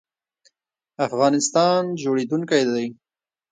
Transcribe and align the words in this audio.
افغانستان 1.07 1.81
جوړیدونکی 2.01 2.63
دی 2.73 2.85